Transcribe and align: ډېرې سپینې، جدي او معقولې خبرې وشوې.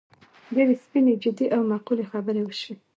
ډېرې 0.55 0.75
سپینې، 0.83 1.13
جدي 1.23 1.45
او 1.55 1.61
معقولې 1.71 2.05
خبرې 2.11 2.41
وشوې. 2.43 2.75